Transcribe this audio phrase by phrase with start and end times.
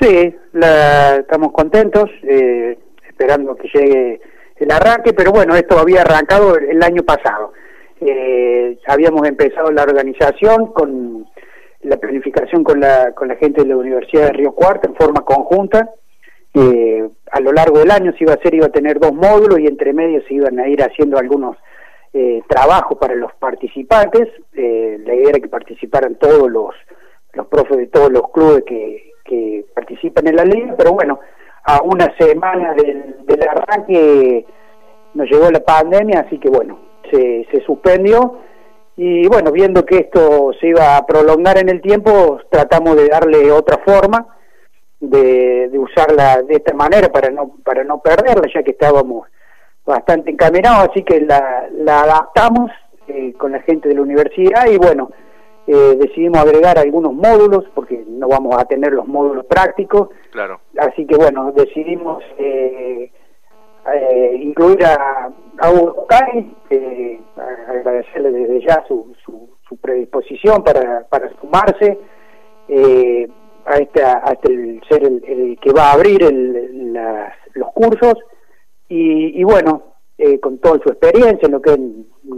[0.00, 2.78] Sí, la, estamos contentos, eh,
[3.08, 4.20] esperando que llegue
[4.56, 7.52] el arranque, pero bueno, esto había arrancado el año pasado.
[8.00, 11.26] Eh, habíamos empezado la organización con
[11.82, 15.22] la planificación con la, con la gente de la Universidad de Río Cuarto en forma
[15.22, 15.90] conjunta.
[16.54, 19.60] Eh, a lo largo del año se iba a hacer, iba a tener dos módulos
[19.60, 21.56] y entre medio se iban a ir haciendo algunos
[22.12, 24.28] eh, trabajos para los participantes.
[24.54, 26.74] Eh, la idea era que participaran todos los,
[27.34, 31.20] los profes de todos los clubes que, que participan en la liga, pero bueno,
[31.64, 34.46] a una semana del, arranque
[35.14, 36.78] nos llegó la pandemia, así que bueno,
[37.10, 38.38] se, se suspendió.
[38.96, 43.52] Y bueno, viendo que esto se iba a prolongar en el tiempo, tratamos de darle
[43.52, 44.26] otra forma,
[44.98, 49.28] de, de usarla de esta manera para no, para no perderla, ya que estábamos
[49.86, 52.70] bastante encaminados, así que la, la adaptamos
[53.06, 55.10] eh, con la gente de la universidad y bueno,
[55.68, 60.60] eh, decidimos agregar algunos módulos, porque no vamos a tener los módulos prácticos, claro.
[60.78, 63.12] así que bueno, decidimos eh,
[63.94, 66.06] eh, incluir a, a Hugo
[66.70, 67.20] eh,
[67.68, 71.98] agradecerle desde ya su, su, su predisposición para, para sumarse
[72.68, 73.28] eh,
[73.66, 77.70] a, este, a este el, ser el, el, que va a abrir el, las, los
[77.72, 78.14] cursos
[78.88, 79.82] y, y bueno,
[80.16, 81.78] eh, con toda su experiencia en lo que es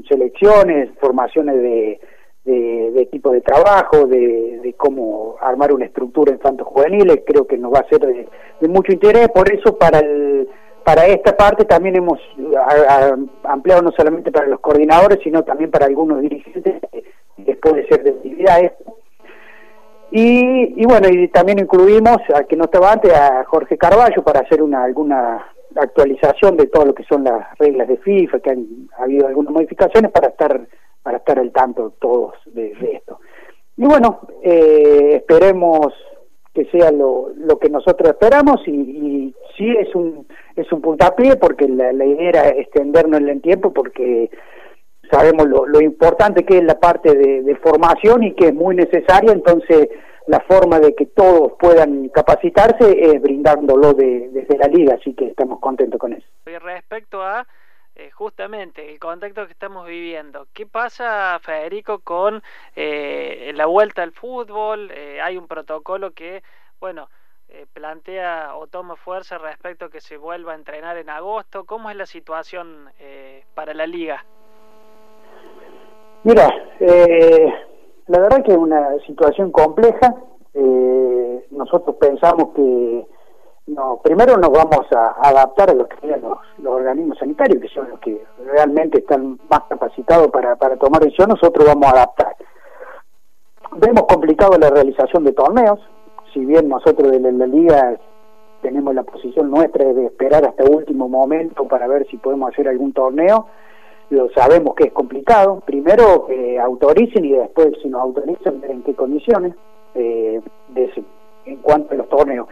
[0.09, 2.01] selecciones, formaciones de,
[2.45, 7.59] de, de equipo de trabajo, de, de, cómo armar una estructura infantos juveniles, creo que
[7.59, 8.29] nos va a ser de,
[8.61, 10.49] de mucho interés, por eso para el
[10.85, 12.19] para esta parte también hemos
[13.45, 16.81] ampliado no solamente para los coordinadores, sino también para algunos dirigentes,
[17.45, 18.73] que puede ser de actividades.
[20.11, 24.41] Y, y, bueno, y también incluimos, a que no estaba antes, a Jorge Carballo para
[24.41, 25.47] hacer una alguna
[25.77, 28.67] actualización de todo lo que son las reglas de FIFA, que han
[28.99, 30.61] ha habido algunas modificaciones para estar
[31.31, 33.21] estar al tanto todos de, esto.
[33.77, 35.95] Y bueno, eh, esperemos
[36.53, 41.37] que sea lo, lo que nosotros esperamos y, y sí es un es un puntapié
[41.37, 44.31] porque la, idea era extendernos en el tiempo porque
[45.11, 48.75] sabemos lo, lo importante que es la parte de, de, formación y que es muy
[48.75, 49.89] necesaria, entonces
[50.27, 55.27] la forma de que todos puedan capacitarse es brindándolo de, desde la liga, así que
[55.27, 56.27] estamos contentos con eso.
[56.45, 57.47] Respecto a
[58.01, 62.43] eh, justamente el contexto que estamos viviendo, ¿qué pasa, Federico, con
[62.75, 64.91] eh, la vuelta al fútbol?
[64.91, 66.43] Eh, hay un protocolo que,
[66.81, 67.11] bueno,
[67.51, 71.65] eh, plantea o toma fuerza respecto a que se vuelva a entrenar en agosto.
[71.65, 74.25] ¿Cómo es la situación eh, para la liga?
[76.23, 76.49] Mira,
[78.07, 80.15] la verdad que es una situación compleja.
[81.51, 83.07] Nosotros pensamos que
[83.71, 88.01] no, primero nos vamos a adaptar a lo que los, organismos sanitarios, que son los
[88.01, 92.37] que realmente están más capacitados para, para tomar decisiones, nosotros vamos a adaptar.
[93.77, 95.79] Vemos complicado la realización de torneos,
[96.33, 97.97] si bien nosotros de la, liga
[98.63, 102.69] tenemos la posición nuestra de esperar hasta el último momento para ver si podemos hacer
[102.69, 103.47] algún torneo,
[104.11, 105.63] lo sabemos que es complicado.
[105.65, 109.55] Primero que autoricen y después si nos autorizan en qué condiciones,
[109.95, 110.41] eh,
[111.47, 112.49] en cuanto a los torneos.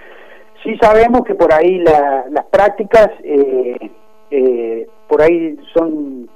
[0.62, 3.91] Sí sabemos que por ahí la, las prácticas, eh,
[4.30, 6.28] eh, por ahí son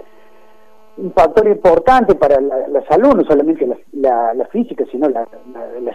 [0.96, 5.26] un factor importante para la, salud, no solamente la, la, física, sino la,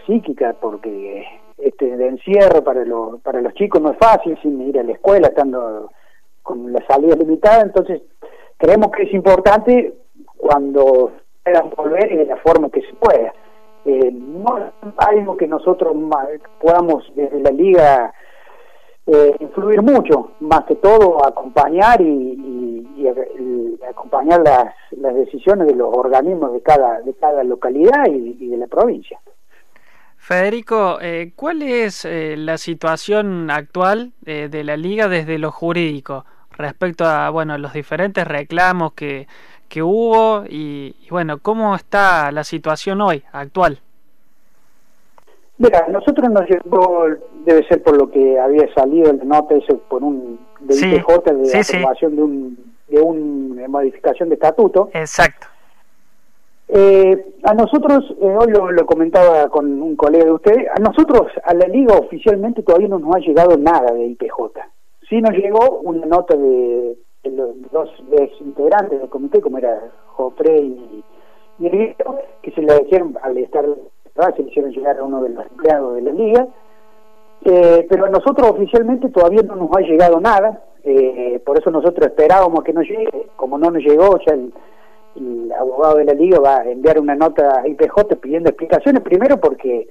[0.05, 1.25] psíquica, porque
[1.57, 4.93] este de encierro para, lo, para los chicos no es fácil sin ir a la
[4.93, 5.91] escuela, estando
[6.41, 8.01] con la salida limitada, entonces
[8.57, 9.93] creemos que es importante
[10.37, 11.11] cuando
[11.43, 13.33] puedan volver y de la forma que se pueda.
[13.87, 15.95] Eh, no algo que nosotros
[16.59, 18.13] podamos desde la liga
[19.05, 22.05] eh, influir mucho, más que todo acompañar y,
[22.97, 23.07] y
[23.87, 28.67] acompañar las, las, decisiones de los organismos de cada, de cada localidad y, de la
[28.67, 29.19] provincia.
[30.17, 36.25] Federico, eh, ¿cuál es eh, la situación actual eh, de la liga desde lo jurídico
[36.51, 39.27] respecto a bueno los diferentes reclamos que,
[39.67, 43.79] que hubo y, y bueno cómo está la situación hoy actual?
[45.59, 47.07] Mira, nosotros nos llegó,
[47.43, 51.23] debe ser por lo que había salido la nota, eso por un de sí, IPJ
[51.33, 52.17] de sí, aprobación sí.
[52.17, 54.89] de un de una modificación de estatuto.
[54.93, 55.47] Exacto.
[56.69, 61.31] Eh, a nosotros, eh, hoy lo, lo, comentaba con un colega de usted, a nosotros,
[61.43, 64.59] a la liga oficialmente todavía no nos ha llegado nada de IPJ.
[65.09, 66.97] Sí nos llegó una nota de,
[67.71, 67.89] dos
[68.39, 71.03] integrantes del comité, como era Jofre y,
[71.59, 71.95] y el
[72.41, 73.65] que se le dijeron al estar
[74.35, 76.47] se le hicieron llegar a uno de los empleados de la liga,
[77.45, 82.07] eh, pero a nosotros oficialmente todavía no nos ha llegado nada, eh, por eso nosotros
[82.07, 84.53] esperábamos que nos llegue, como no nos llegó, ya el,
[85.15, 89.37] el, abogado de la liga va a enviar una nota a IPJ pidiendo explicaciones, primero
[89.39, 89.87] porque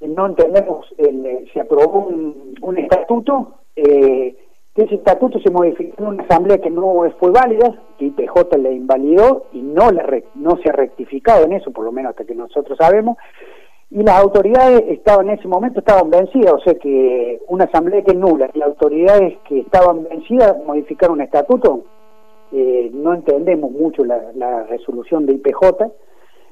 [0.00, 0.86] no entendemos,
[1.52, 4.36] se aprobó un, estatuto, eh,
[4.82, 9.46] ese estatuto se modificó en una asamblea que no fue válida, que IPJ le invalidó
[9.52, 9.88] y no,
[10.62, 13.16] se ha rectificado en eso, por lo menos hasta que nosotros sabemos,
[13.90, 18.12] y las autoridades estaban en ese momento estaban vencidas, o sea que una asamblea que
[18.12, 21.82] es nula las autoridades que estaban vencidas modificaron un estatuto,
[22.52, 25.90] eh, no entendemos mucho la, resolución de IPJ.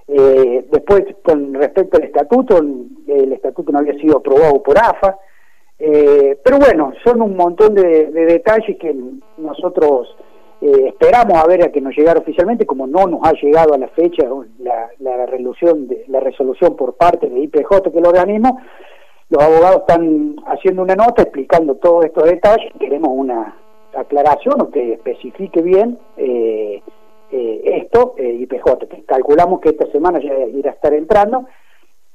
[0.09, 5.17] Eh, después, con respecto al estatuto, el estatuto no había sido aprobado por AFA,
[5.79, 8.95] eh, pero bueno, son un montón de, detalles que
[9.39, 10.17] nosotros
[10.61, 13.89] esperamos a ver a que nos llegara oficialmente, como no nos ha llegado a la
[13.89, 14.27] fecha
[14.59, 18.59] la, la, resolución, de, la resolución por parte de IPJ, que lo organismo,
[19.29, 23.57] los abogados están haciendo una nota explicando todos estos detalles, queremos una
[23.97, 26.83] aclaración o que especifique bien eh,
[27.33, 31.47] eh, esto, eh, IPJ, que calculamos que esta semana ya irá a estar entrando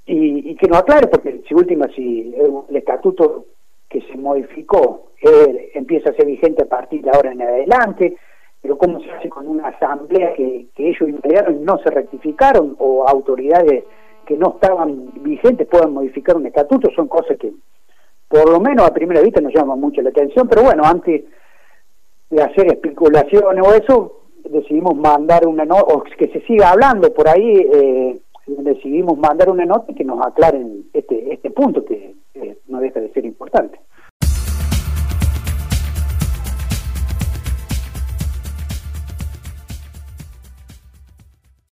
[0.05, 3.45] y, que nos aclare, porque si última, si el, estatuto
[3.89, 5.11] que se modificó
[5.73, 8.17] empieza a ser vigente a partir de ahora en adelante,
[8.61, 13.07] pero cómo se hace con una asamblea que, ellos invalidaron y no se rectificaron, o
[13.07, 13.83] autoridades
[14.25, 17.51] que no estaban vigentes puedan modificar un estatuto, son cosas que
[18.27, 21.23] por lo menos a primera vista nos llaman mucho la atención, pero bueno, antes
[22.29, 27.27] de hacer especulaciones o eso, decidimos mandar una nota, o que se siga hablando por
[27.27, 28.19] ahí, eh,
[28.59, 33.11] decidimos mandar una nota que nos aclaren este, este punto que eh, no deja de
[33.11, 33.79] ser importante.